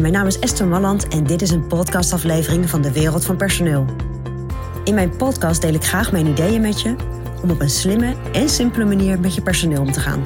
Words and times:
Mijn 0.00 0.12
naam 0.12 0.26
is 0.26 0.38
Esther 0.38 0.66
Malland 0.66 1.08
en 1.08 1.24
dit 1.24 1.42
is 1.42 1.50
een 1.50 1.66
podcastaflevering 1.66 2.70
van 2.70 2.82
de 2.82 2.92
Wereld 2.92 3.24
van 3.24 3.36
Personeel. 3.36 3.84
In 4.84 4.94
mijn 4.94 5.16
podcast 5.16 5.60
deel 5.60 5.74
ik 5.74 5.84
graag 5.84 6.12
mijn 6.12 6.26
ideeën 6.26 6.60
met 6.60 6.80
je 6.80 6.96
om 7.42 7.50
op 7.50 7.60
een 7.60 7.70
slimme 7.70 8.16
en 8.32 8.48
simpele 8.48 8.84
manier 8.84 9.20
met 9.20 9.34
je 9.34 9.42
personeel 9.42 9.80
om 9.80 9.92
te 9.92 10.00
gaan. 10.00 10.22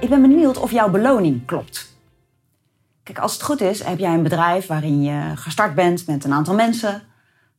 Ik 0.00 0.08
ben 0.08 0.20
benieuwd 0.20 0.58
of 0.58 0.70
jouw 0.70 0.90
beloning 0.90 1.46
klopt. 1.46 1.96
Kijk, 3.02 3.18
als 3.18 3.32
het 3.32 3.42
goed 3.42 3.60
is, 3.60 3.82
heb 3.82 3.98
jij 3.98 4.14
een 4.14 4.22
bedrijf 4.22 4.66
waarin 4.66 5.02
je 5.02 5.36
gestart 5.36 5.74
bent 5.74 6.06
met 6.06 6.24
een 6.24 6.32
aantal 6.32 6.54
mensen. 6.54 7.02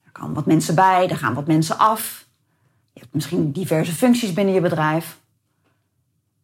Er 0.03 0.11
komen 0.11 0.33
wat 0.33 0.45
mensen 0.45 0.75
bij, 0.75 1.09
er 1.09 1.17
gaan 1.17 1.33
wat 1.33 1.47
mensen 1.47 1.77
af. 1.77 2.29
Je 2.93 2.99
hebt 2.99 3.13
misschien 3.13 3.51
diverse 3.51 3.93
functies 3.93 4.33
binnen 4.33 4.53
je 4.53 4.61
bedrijf. 4.61 5.19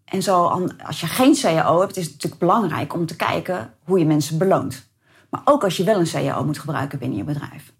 En 0.05 0.21
zo, 0.21 0.67
als 0.85 1.01
je 1.01 1.07
geen 1.07 1.35
CAO 1.35 1.79
hebt, 1.79 1.97
is 1.97 2.03
het 2.03 2.13
natuurlijk 2.13 2.41
belangrijk 2.41 2.93
om 2.93 3.05
te 3.05 3.15
kijken 3.15 3.73
hoe 3.83 3.99
je 3.99 4.05
mensen 4.05 4.37
beloont. 4.37 4.89
Maar 5.29 5.41
ook 5.45 5.63
als 5.63 5.77
je 5.77 5.83
wel 5.83 5.99
een 5.99 6.09
CAO 6.09 6.45
moet 6.45 6.59
gebruiken 6.59 6.99
binnen 6.99 7.17
je 7.17 7.23
bedrijf. 7.23 7.73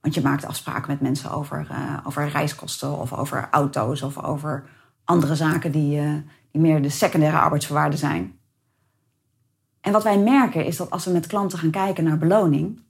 Want 0.00 0.14
je 0.14 0.20
maakt 0.20 0.44
afspraken 0.44 0.90
met 0.90 1.00
mensen 1.00 1.30
over, 1.30 1.68
uh, 1.70 1.96
over 2.04 2.28
reiskosten 2.28 2.98
of 2.98 3.12
over 3.12 3.48
auto's 3.50 4.02
of 4.02 4.22
over 4.22 4.68
andere 5.04 5.36
zaken 5.36 5.72
die, 5.72 6.00
uh, 6.00 6.14
die 6.50 6.60
meer 6.60 6.82
de 6.82 6.88
secundaire 6.88 7.38
arbeidsvoorwaarden 7.38 7.98
zijn. 7.98 8.38
En 9.80 9.92
wat 9.92 10.02
wij 10.02 10.18
merken 10.18 10.64
is 10.64 10.76
dat 10.76 10.90
als 10.90 11.04
we 11.04 11.10
met 11.10 11.26
klanten 11.26 11.58
gaan 11.58 11.70
kijken 11.70 12.04
naar 12.04 12.18
beloning, 12.18 12.80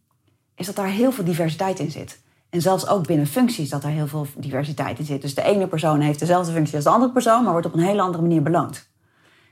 is 0.55 0.67
dat 0.67 0.77
daar 0.77 0.87
heel 0.87 1.13
veel 1.13 1.25
diversiteit 1.25 1.79
in 1.79 1.91
zit. 1.91 2.21
En 2.51 2.61
zelfs 2.61 2.89
ook 2.89 3.07
binnen 3.07 3.27
functies 3.27 3.69
dat 3.69 3.85
er 3.85 3.91
heel 3.91 4.07
veel 4.07 4.27
diversiteit 4.37 4.99
in 4.99 5.05
zit. 5.05 5.23
Dus 5.23 5.35
de 5.35 5.43
ene 5.43 5.67
persoon 5.67 6.01
heeft 6.01 6.19
dezelfde 6.19 6.53
functie 6.53 6.75
als 6.75 6.85
de 6.85 6.91
andere 6.91 7.13
persoon, 7.13 7.43
maar 7.43 7.53
wordt 7.53 7.67
op 7.67 7.75
een 7.75 7.81
hele 7.81 8.03
andere 8.03 8.23
manier 8.23 8.43
beloond. 8.43 8.89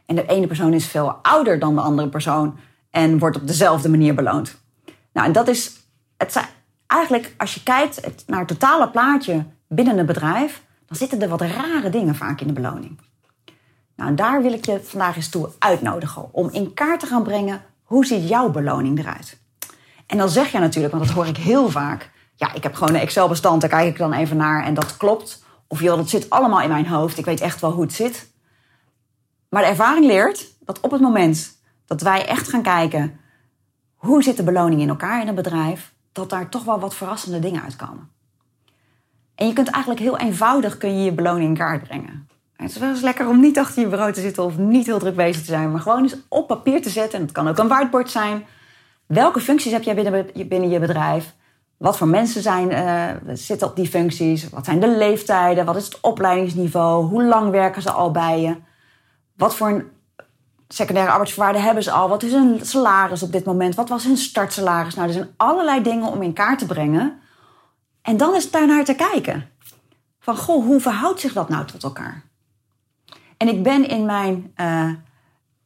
En 0.07 0.15
de 0.15 0.27
ene 0.27 0.47
persoon 0.47 0.73
is 0.73 0.87
veel 0.87 1.11
ouder 1.23 1.59
dan 1.59 1.75
de 1.75 1.81
andere 1.81 2.09
persoon 2.09 2.59
en 2.91 3.19
wordt 3.19 3.37
op 3.37 3.47
dezelfde 3.47 3.89
manier 3.89 4.15
beloond. 4.15 4.57
Nou, 5.13 5.27
en 5.27 5.33
dat 5.33 5.49
is 5.49 5.73
het 6.17 6.33
zijn, 6.33 6.47
eigenlijk, 6.87 7.35
als 7.39 7.55
je 7.55 7.63
kijkt 7.63 8.27
naar 8.27 8.39
het 8.39 8.49
totale 8.49 8.89
plaatje 8.89 9.45
binnen 9.69 9.99
een 9.99 10.07
bedrijf, 10.07 10.63
dan 10.87 10.97
zitten 10.97 11.23
er 11.23 11.29
wat 11.29 11.41
rare 11.41 11.91
dingen 11.91 12.15
vaak 12.15 12.41
in 12.41 12.47
de 12.47 12.53
beloning. 12.53 12.99
Nou, 13.97 14.11
en 14.11 14.17
daar 14.17 14.43
wil 14.43 14.53
ik 14.53 14.67
je 14.67 14.81
vandaag 14.83 15.17
eens 15.17 15.29
toe 15.29 15.49
uitnodigen 15.59 16.35
om 16.35 16.51
in 16.51 16.75
kaart 16.75 17.01
te 17.01 17.07
gaan 17.07 17.23
brengen 17.23 17.63
hoe 17.83 18.07
ziet 18.07 18.29
jouw 18.29 18.51
beloning 18.51 18.99
eruit. 18.99 19.39
En 20.07 20.19
dan 20.19 20.29
zeg 20.29 20.53
je 20.53 20.59
natuurlijk, 20.59 20.95
want 20.95 21.07
dat 21.07 21.15
hoor 21.15 21.27
ik 21.27 21.37
heel 21.37 21.71
vaak, 21.71 22.11
ja, 22.37 22.53
ik 22.53 22.63
heb 22.63 22.75
gewoon 22.75 22.95
een 22.95 23.01
Excel-bestand, 23.01 23.61
daar 23.61 23.71
kijk 23.71 23.89
ik 23.89 23.99
dan 23.99 24.13
even 24.13 24.37
naar 24.37 24.65
en 24.65 24.75
dat 24.75 24.97
klopt. 24.97 25.45
Of 25.67 25.81
joh, 25.81 25.97
dat 25.97 26.09
zit 26.09 26.31
allemaal 26.31 26.61
in 26.61 26.69
mijn 26.69 26.87
hoofd, 26.87 27.19
ik 27.19 27.25
weet 27.25 27.41
echt 27.41 27.61
wel 27.61 27.73
hoe 27.73 27.83
het 27.83 27.93
zit. 27.93 28.33
Maar 29.49 29.63
de 29.63 29.69
ervaring 29.69 30.07
leert 30.07 30.55
dat 30.61 30.81
op 30.81 30.91
het 30.91 31.01
moment 31.01 31.59
dat 31.87 32.01
wij 32.01 32.27
echt 32.27 32.49
gaan 32.49 32.63
kijken 32.63 33.21
hoe 33.95 34.23
zit 34.23 34.37
de 34.37 34.43
beloning 34.43 34.81
in 34.81 34.89
elkaar 34.89 35.21
in 35.21 35.29
een 35.29 35.35
bedrijf, 35.35 35.95
dat 36.13 36.31
daar 36.31 36.49
toch 36.49 36.65
wel 36.65 36.81
wat 36.81 36.95
verrassende 36.95 37.39
dingen 37.39 37.63
uitkomen. 37.63 38.11
En 39.35 39.47
je 39.47 39.53
kunt 39.53 39.69
eigenlijk 39.69 40.05
heel 40.05 40.19
eenvoudig 40.19 40.77
kun 40.79 40.99
je, 40.99 41.05
je 41.05 41.13
beloning 41.13 41.49
in 41.49 41.57
kaart 41.57 41.83
brengen. 41.83 42.29
Het 42.57 42.71
is 42.71 42.79
wel 42.79 42.89
eens 42.89 43.01
lekker 43.01 43.29
om 43.29 43.41
niet 43.41 43.59
achter 43.59 43.83
je 43.83 43.89
bureau 43.89 44.13
te 44.13 44.21
zitten 44.21 44.45
of 44.45 44.57
niet 44.57 44.87
heel 44.87 44.99
druk 44.99 45.17
bezig 45.17 45.41
te 45.41 45.47
zijn, 45.47 45.71
maar 45.71 45.81
gewoon 45.81 46.03
eens 46.03 46.17
op 46.29 46.47
papier 46.47 46.83
te 46.83 46.91
zetten. 46.91 47.19
En 47.19 47.25
het 47.25 47.35
kan 47.35 47.49
ook 47.49 47.59
een 47.59 47.69
whiteboard 47.69 48.11
zijn. 48.11 48.45
Welke 49.07 49.41
functies 49.41 49.73
heb 49.73 49.83
jij 49.83 49.95
binnen 50.49 50.69
je 50.69 50.79
bedrijf? 50.79 51.35
Wat 51.77 51.97
voor 51.97 52.09
mensen 52.09 52.43
zijn, 52.43 52.71
uh, 52.71 53.35
zitten 53.35 53.69
op 53.69 53.77
die 53.77 53.89
functies? 53.89 54.49
Wat 54.49 54.65
zijn 54.65 54.81
de 54.81 54.97
leeftijden? 54.97 55.65
Wat 55.65 55.77
is 55.77 55.85
het 55.85 56.01
opleidingsniveau? 56.01 57.07
Hoe 57.07 57.25
lang 57.25 57.51
werken 57.51 57.83
ze 57.83 57.91
al 57.91 58.11
bij 58.11 58.41
je? 58.41 58.57
Wat 59.37 59.55
voor 59.55 59.69
een 59.69 59.85
secundaire 60.69 61.13
arbeidsvoorwaarden 61.13 61.63
hebben 61.63 61.83
ze 61.83 61.91
al? 61.91 62.09
Wat 62.09 62.23
is 62.23 62.33
hun 62.33 62.61
salaris 62.63 63.23
op 63.23 63.33
dit 63.33 63.45
moment? 63.45 63.75
Wat 63.75 63.89
was 63.89 64.05
hun 64.05 64.17
startsalaris? 64.17 64.95
Nou, 64.95 65.09
er 65.09 65.15
zijn 65.15 65.35
allerlei 65.37 65.83
dingen 65.83 66.09
om 66.09 66.23
in 66.23 66.33
kaart 66.33 66.59
te 66.59 66.67
brengen. 66.67 67.21
En 68.03 68.17
dan 68.17 68.35
is 68.35 68.43
het 68.43 68.53
daarnaar 68.53 68.85
te 68.85 68.95
kijken. 68.95 69.49
Van, 70.21 70.37
goh, 70.37 70.65
hoe 70.65 70.81
verhoudt 70.81 71.21
zich 71.21 71.33
dat 71.33 71.49
nou 71.49 71.65
tot 71.65 71.83
elkaar? 71.83 72.23
En 73.37 73.49
ik 73.49 73.63
ben 73.63 73.89
in 73.89 74.05
mijn 74.05 74.53
uh, 74.57 74.91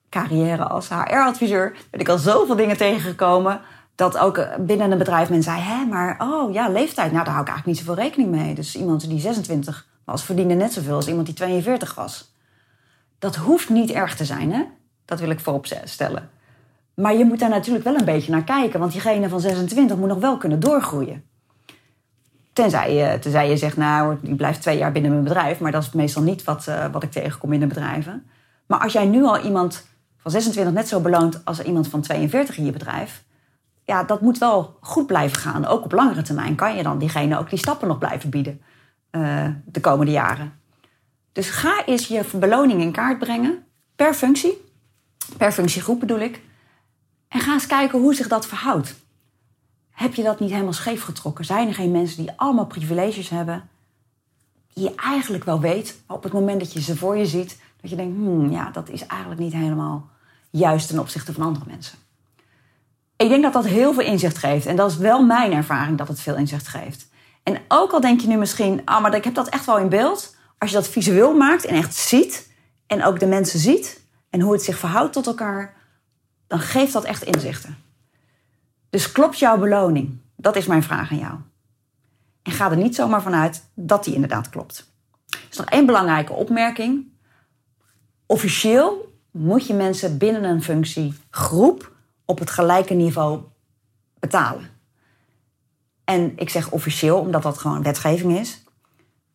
carrière 0.08 0.64
als 0.64 0.88
HR-adviseur... 0.88 1.76
ben 1.90 2.00
ik 2.00 2.08
al 2.08 2.18
zoveel 2.18 2.56
dingen 2.56 2.76
tegengekomen 2.76 3.60
dat 4.00 4.18
ook 4.18 4.46
binnen 4.58 4.90
een 4.90 4.98
bedrijf 4.98 5.30
men 5.30 5.42
zei: 5.42 5.60
hè, 5.60 5.84
maar 5.84 6.16
oh 6.18 6.52
ja, 6.52 6.68
leeftijd, 6.68 7.12
nou 7.12 7.24
daar 7.24 7.34
hou 7.34 7.46
ik 7.46 7.48
eigenlijk 7.48 7.66
niet 7.66 7.86
zoveel 7.86 8.02
rekening 8.02 8.30
mee. 8.30 8.54
Dus 8.54 8.76
iemand 8.76 9.08
die 9.08 9.20
26 9.20 9.86
was, 10.04 10.24
verdiende 10.24 10.54
net 10.54 10.72
zoveel 10.72 10.94
als 10.94 11.08
iemand 11.08 11.26
die 11.26 11.34
42 11.34 11.94
was. 11.94 12.34
Dat 13.18 13.36
hoeft 13.36 13.68
niet 13.68 13.90
erg 13.90 14.16
te 14.16 14.24
zijn, 14.24 14.52
hè? 14.52 14.64
Dat 15.04 15.20
wil 15.20 15.30
ik 15.30 15.40
voorop 15.40 15.66
stellen. 15.84 16.30
Maar 16.94 17.14
je 17.14 17.24
moet 17.24 17.38
daar 17.38 17.48
natuurlijk 17.48 17.84
wel 17.84 17.94
een 17.94 18.04
beetje 18.04 18.32
naar 18.32 18.44
kijken, 18.44 18.80
want 18.80 18.92
diegene 18.92 19.28
van 19.28 19.40
26 19.40 19.96
moet 19.96 20.08
nog 20.08 20.18
wel 20.18 20.36
kunnen 20.36 20.60
doorgroeien. 20.60 21.24
Tenzij 22.52 22.94
je, 22.94 23.18
tenzij 23.18 23.48
je 23.48 23.56
zegt, 23.56 23.76
nou, 23.76 24.16
die 24.22 24.34
blijft 24.34 24.60
twee 24.60 24.78
jaar 24.78 24.92
binnen 24.92 25.10
mijn 25.10 25.24
bedrijf, 25.24 25.60
maar 25.60 25.72
dat 25.72 25.82
is 25.82 25.92
meestal 25.92 26.22
niet 26.22 26.44
wat, 26.44 26.66
uh, 26.68 26.86
wat 26.92 27.02
ik 27.02 27.10
tegenkom 27.10 27.52
in 27.52 27.60
de 27.60 27.66
bedrijven. 27.66 28.26
Maar 28.66 28.80
als 28.80 28.92
jij 28.92 29.06
nu 29.06 29.24
al 29.24 29.40
iemand 29.40 29.86
van 30.16 30.30
26 30.30 30.74
net 30.74 30.88
zo 30.88 31.00
beloont 31.00 31.44
als 31.44 31.62
iemand 31.62 31.88
van 31.88 32.00
42 32.00 32.58
in 32.58 32.64
je 32.64 32.72
bedrijf, 32.72 33.22
ja, 33.90 34.04
dat 34.04 34.20
moet 34.20 34.38
wel 34.38 34.76
goed 34.80 35.06
blijven 35.06 35.38
gaan. 35.38 35.66
Ook 35.66 35.84
op 35.84 35.92
langere 35.92 36.22
termijn 36.22 36.54
kan 36.54 36.76
je 36.76 36.82
dan 36.82 36.98
diegene 36.98 37.38
ook 37.38 37.50
die 37.50 37.58
stappen 37.58 37.88
nog 37.88 37.98
blijven 37.98 38.30
bieden 38.30 38.60
uh, 39.10 39.48
de 39.64 39.80
komende 39.80 40.12
jaren. 40.12 40.52
Dus 41.32 41.50
ga 41.50 41.84
eens 41.84 42.06
je 42.06 42.24
beloning 42.34 42.80
in 42.80 42.92
kaart 42.92 43.18
brengen 43.18 43.64
per 43.96 44.14
functie, 44.14 44.72
per 45.36 45.52
functiegroep 45.52 46.00
bedoel 46.00 46.18
ik. 46.18 46.40
En 47.28 47.40
ga 47.40 47.52
eens 47.52 47.66
kijken 47.66 48.00
hoe 48.00 48.14
zich 48.14 48.28
dat 48.28 48.46
verhoudt. 48.46 48.94
Heb 49.90 50.14
je 50.14 50.22
dat 50.22 50.40
niet 50.40 50.50
helemaal 50.50 50.72
scheef 50.72 51.02
getrokken? 51.02 51.44
Zijn 51.44 51.68
er 51.68 51.74
geen 51.74 51.90
mensen 51.90 52.22
die 52.22 52.32
allemaal 52.36 52.66
privileges 52.66 53.28
hebben, 53.28 53.68
die 54.72 54.84
je 54.84 54.94
eigenlijk 54.94 55.44
wel 55.44 55.60
weet, 55.60 56.02
op 56.06 56.22
het 56.22 56.32
moment 56.32 56.60
dat 56.60 56.72
je 56.72 56.80
ze 56.80 56.96
voor 56.96 57.16
je 57.16 57.26
ziet, 57.26 57.60
dat 57.80 57.90
je 57.90 57.96
denkt, 57.96 58.16
hmm, 58.16 58.50
ja, 58.50 58.70
dat 58.70 58.88
is 58.88 59.06
eigenlijk 59.06 59.40
niet 59.40 59.52
helemaal 59.52 60.08
juist 60.50 60.88
ten 60.88 60.98
opzichte 60.98 61.32
van 61.32 61.42
andere 61.42 61.64
mensen. 61.66 61.98
Ik 63.20 63.28
denk 63.28 63.42
dat 63.42 63.52
dat 63.52 63.66
heel 63.66 63.92
veel 63.94 64.04
inzicht 64.04 64.38
geeft. 64.38 64.66
En 64.66 64.76
dat 64.76 64.90
is 64.90 64.96
wel 64.96 65.22
mijn 65.24 65.52
ervaring 65.52 65.98
dat 65.98 66.08
het 66.08 66.20
veel 66.20 66.36
inzicht 66.36 66.68
geeft. 66.68 67.08
En 67.42 67.60
ook 67.68 67.92
al 67.92 68.00
denk 68.00 68.20
je 68.20 68.26
nu 68.26 68.36
misschien, 68.36 68.82
ah, 68.84 69.02
maar 69.02 69.14
ik 69.14 69.24
heb 69.24 69.34
dat 69.34 69.48
echt 69.48 69.66
wel 69.66 69.78
in 69.78 69.88
beeld. 69.88 70.36
Als 70.58 70.70
je 70.70 70.76
dat 70.76 70.88
visueel 70.88 71.36
maakt 71.36 71.64
en 71.64 71.74
echt 71.74 71.94
ziet, 71.94 72.52
en 72.86 73.04
ook 73.04 73.20
de 73.20 73.26
mensen 73.26 73.58
ziet, 73.58 74.04
en 74.30 74.40
hoe 74.40 74.52
het 74.52 74.62
zich 74.62 74.78
verhoudt 74.78 75.12
tot 75.12 75.26
elkaar, 75.26 75.74
dan 76.46 76.58
geeft 76.58 76.92
dat 76.92 77.04
echt 77.04 77.22
inzichten. 77.22 77.76
Dus 78.90 79.12
klopt 79.12 79.38
jouw 79.38 79.58
beloning? 79.58 80.18
Dat 80.36 80.56
is 80.56 80.66
mijn 80.66 80.82
vraag 80.82 81.10
aan 81.10 81.18
jou. 81.18 81.34
En 82.42 82.52
ga 82.52 82.70
er 82.70 82.76
niet 82.76 82.94
zomaar 82.94 83.22
vanuit 83.22 83.70
dat 83.74 84.04
die 84.04 84.14
inderdaad 84.14 84.48
klopt. 84.48 84.92
Er 85.28 85.38
is 85.50 85.56
nog 85.56 85.66
één 85.66 85.86
belangrijke 85.86 86.32
opmerking. 86.32 87.12
Officieel 88.26 89.14
moet 89.30 89.66
je 89.66 89.74
mensen 89.74 90.18
binnen 90.18 90.44
een 90.44 90.62
functie 90.62 91.14
groep 91.30 91.98
op 92.30 92.38
het 92.38 92.50
gelijke 92.50 92.94
niveau 92.94 93.40
betalen. 94.18 94.68
En 96.04 96.32
ik 96.36 96.50
zeg 96.50 96.70
officieel, 96.70 97.18
omdat 97.18 97.42
dat 97.42 97.58
gewoon 97.58 97.82
wetgeving 97.82 98.38
is. 98.38 98.64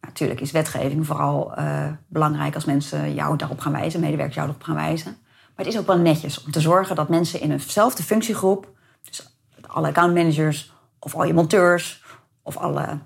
Natuurlijk 0.01 0.41
is 0.41 0.51
wetgeving 0.51 1.05
vooral 1.05 1.59
uh, 1.59 1.87
belangrijk 2.07 2.55
als 2.55 2.65
mensen 2.65 3.13
jou 3.13 3.37
daarop 3.37 3.59
gaan 3.59 3.71
wijzen, 3.71 3.99
medewerkers 3.99 4.35
jou 4.35 4.47
daarop 4.47 4.65
gaan 4.65 4.75
wijzen. 4.75 5.17
Maar 5.23 5.65
het 5.65 5.73
is 5.73 5.79
ook 5.79 5.87
wel 5.87 5.97
netjes 5.97 6.43
om 6.43 6.51
te 6.51 6.59
zorgen 6.59 6.95
dat 6.95 7.09
mensen 7.09 7.41
in 7.41 7.51
eenzelfde 7.51 8.03
functiegroep, 8.03 8.69
dus 9.03 9.37
alle 9.67 9.87
accountmanagers 9.87 10.73
of 10.99 11.15
al 11.15 11.23
je 11.23 11.33
monteurs 11.33 12.03
of 12.41 12.57
alle, 12.57 12.99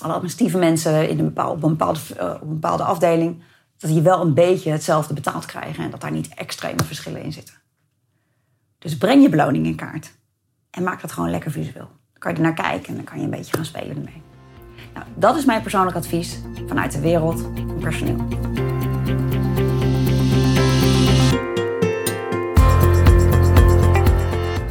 alle 0.00 0.12
administratieve 0.12 0.58
mensen 0.58 1.08
in 1.08 1.18
een 1.18 1.24
bepaalde, 1.24 1.56
op, 1.56 1.62
een 1.62 1.76
bepaalde, 1.76 2.00
uh, 2.20 2.34
op 2.34 2.40
een 2.40 2.48
bepaalde 2.48 2.82
afdeling, 2.82 3.42
dat 3.78 3.90
die 3.90 4.02
wel 4.02 4.20
een 4.20 4.34
beetje 4.34 4.70
hetzelfde 4.70 5.14
betaald 5.14 5.46
krijgen 5.46 5.84
en 5.84 5.90
dat 5.90 6.00
daar 6.00 6.12
niet 6.12 6.34
extreme 6.34 6.84
verschillen 6.84 7.22
in 7.22 7.32
zitten. 7.32 7.54
Dus 8.78 8.96
breng 8.96 9.22
je 9.22 9.28
beloning 9.28 9.66
in 9.66 9.76
kaart. 9.76 10.14
En 10.70 10.82
maak 10.82 11.00
dat 11.00 11.12
gewoon 11.12 11.30
lekker 11.30 11.50
visueel. 11.50 11.88
Dan 12.12 12.18
kan 12.18 12.30
je 12.30 12.36
er 12.36 12.42
naar 12.42 12.54
kijken 12.54 12.88
en 12.88 12.94
dan 12.94 13.04
kan 13.04 13.18
je 13.18 13.24
een 13.24 13.30
beetje 13.30 13.56
gaan 13.56 13.64
spelen 13.64 13.96
ermee. 13.96 14.22
Nou, 14.94 15.06
dat 15.14 15.36
is 15.36 15.44
mijn 15.44 15.62
persoonlijk 15.62 15.96
advies 15.96 16.38
vanuit 16.66 16.92
de 16.92 17.00
wereld 17.00 17.40
van 17.40 17.78
personeel. 17.80 18.16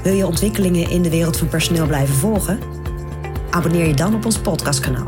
Wil 0.03 0.13
je 0.13 0.25
ontwikkelingen 0.25 0.89
in 0.89 1.01
de 1.01 1.09
wereld 1.09 1.37
van 1.37 1.47
personeel 1.47 1.87
blijven 1.87 2.15
volgen? 2.15 2.59
Abonneer 3.49 3.87
je 3.87 3.93
dan 3.93 4.15
op 4.15 4.25
ons 4.25 4.39
podcastkanaal. 4.39 5.07